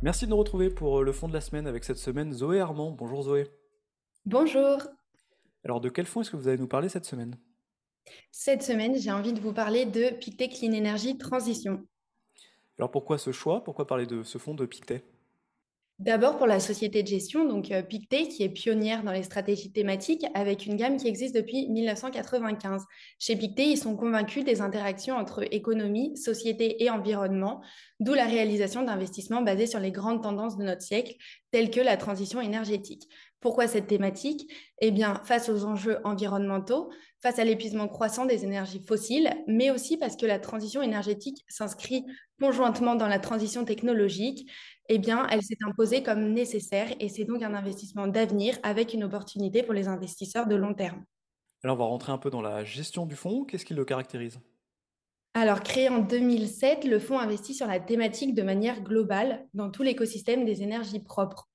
[0.00, 2.60] Merci de nous retrouver pour euh, le fond de la semaine avec cette semaine Zoé
[2.60, 2.92] Armand.
[2.92, 3.50] Bonjour Zoé.
[4.26, 4.78] Bonjour.
[5.64, 7.36] Alors de quel fonds est-ce que vous allez nous parler cette semaine?
[8.30, 11.84] Cette semaine, j'ai envie de vous parler de Pictet Clean Energy Transition.
[12.78, 13.64] Alors pourquoi ce choix?
[13.64, 15.02] Pourquoi parler de ce fonds de Pictet?
[15.98, 19.72] D'abord pour la société de gestion, donc euh, Pictet, qui est pionnière dans les stratégies
[19.72, 22.84] thématiques avec une gamme qui existe depuis 1995.
[23.18, 27.62] Chez Pictet, ils sont convaincus des interactions entre économie, société et environnement,
[27.98, 31.16] d'où la réalisation d'investissements basés sur les grandes tendances de notre siècle,
[31.50, 33.08] telles que la transition énergétique.
[33.40, 34.52] Pourquoi cette thématique?
[34.80, 39.96] Eh bien, face aux enjeux environnementaux, face à l'épuisement croissant des énergies fossiles, mais aussi
[39.96, 42.04] parce que la transition énergétique s'inscrit
[42.40, 44.50] conjointement dans la transition technologique,
[44.88, 49.04] eh bien, elle s'est imposée comme nécessaire et c'est donc un investissement d'avenir avec une
[49.04, 51.04] opportunité pour les investisseurs de long terme.
[51.64, 53.44] Alors on va rentrer un peu dans la gestion du fonds.
[53.44, 54.40] Qu'est-ce qui le caractérise?
[55.34, 59.82] Alors, créé en 2007, le fonds investit sur la thématique de manière globale dans tout
[59.82, 61.47] l'écosystème des énergies propres.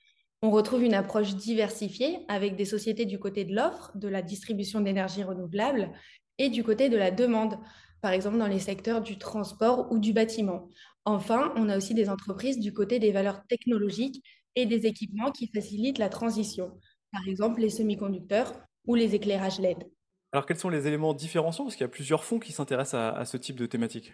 [0.46, 4.82] On retrouve une approche diversifiée avec des sociétés du côté de l'offre, de la distribution
[4.82, 5.94] d'énergie renouvelable
[6.38, 7.58] et du côté de la demande,
[8.02, 10.68] par exemple dans les secteurs du transport ou du bâtiment.
[11.06, 14.22] Enfin, on a aussi des entreprises du côté des valeurs technologiques
[14.58, 16.78] et des équipements qui facilitent la transition,
[17.14, 18.54] par exemple les semi-conducteurs
[18.86, 19.90] ou les éclairages LED.
[20.34, 21.64] Alors quels sont les éléments différenciants?
[21.64, 24.14] Parce qu'il y a plusieurs fonds qui s'intéressent à, à ce type de thématique.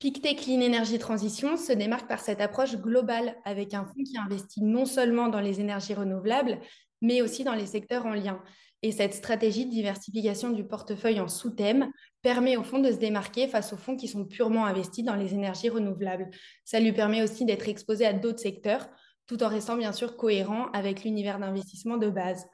[0.00, 4.62] Pictet Clean Energy Transition se démarque par cette approche globale avec un fonds qui investit
[4.62, 6.58] non seulement dans les énergies renouvelables,
[7.02, 8.42] mais aussi dans les secteurs en lien.
[8.80, 11.90] Et cette stratégie de diversification du portefeuille en sous-thème
[12.22, 15.34] permet au fonds de se démarquer face aux fonds qui sont purement investis dans les
[15.34, 16.30] énergies renouvelables.
[16.64, 18.88] Ça lui permet aussi d'être exposé à d'autres secteurs,
[19.26, 22.46] tout en restant bien sûr cohérent avec l'univers d'investissement de base.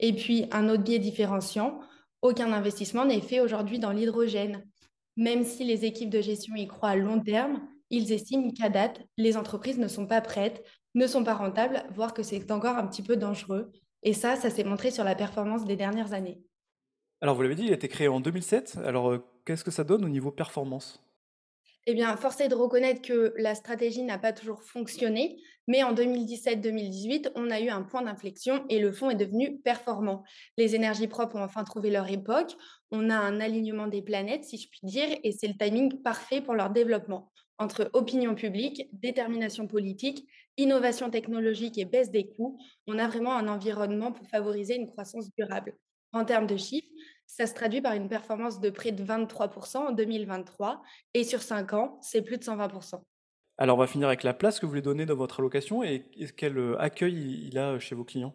[0.00, 1.80] Et puis, un autre biais différenciant,
[2.20, 4.66] aucun investissement n'est fait aujourd'hui dans l'hydrogène.
[5.16, 9.02] Même si les équipes de gestion y croient à long terme, ils estiment qu'à date,
[9.16, 12.86] les entreprises ne sont pas prêtes, ne sont pas rentables, voire que c'est encore un
[12.86, 13.72] petit peu dangereux.
[14.02, 16.40] Et ça, ça s'est montré sur la performance des dernières années.
[17.20, 18.78] Alors vous l'avez dit, il a été créé en 2007.
[18.84, 21.02] Alors euh, qu'est-ce que ça donne au niveau performance?
[21.86, 25.94] Eh bien, force est de reconnaître que la stratégie n'a pas toujours fonctionné, mais en
[25.94, 30.22] 2017-2018, on a eu un point d'inflexion et le fonds est devenu performant.
[30.56, 32.56] Les énergies propres ont enfin trouvé leur époque,
[32.90, 36.40] on a un alignement des planètes, si je puis dire, et c'est le timing parfait
[36.40, 37.32] pour leur développement.
[37.58, 40.26] Entre opinion publique, détermination politique,
[40.56, 45.30] innovation technologique et baisse des coûts, on a vraiment un environnement pour favoriser une croissance
[45.36, 45.74] durable.
[46.12, 46.88] En termes de chiffres,
[47.36, 50.82] ça se traduit par une performance de près de 23% en 2023
[51.14, 53.00] et sur 5 ans, c'est plus de 120%.
[53.56, 56.10] Alors on va finir avec la place que vous voulez donner dans votre allocation et
[56.36, 58.34] quel euh, accueil il a chez vos clients?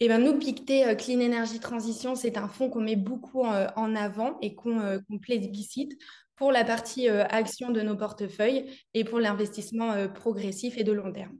[0.00, 3.68] Eh ben, nous, Pictet euh, Clean Energy Transition, c'est un fonds qu'on met beaucoup euh,
[3.74, 5.96] en avant et qu'on plébiscite
[6.36, 11.38] pour la partie action de nos portefeuilles et pour l'investissement progressif et de long terme.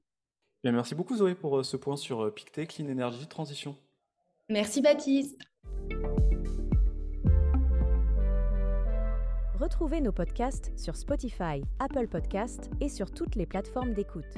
[0.63, 3.77] Bien, merci beaucoup Zoé pour ce point sur Pictet Clean Energy Transition.
[4.49, 5.41] Merci Baptiste.
[9.63, 14.35] Retrouvez nos podcasts sur Spotify, Apple Podcasts et sur toutes les plateformes d'écoute.